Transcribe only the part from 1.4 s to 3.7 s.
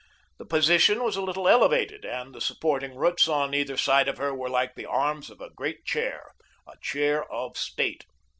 elevated and the supporting roots on